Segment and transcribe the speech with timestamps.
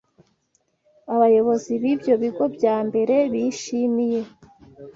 [1.13, 4.21] Abayobozi b’ibyo bigo bya mbere bishimiye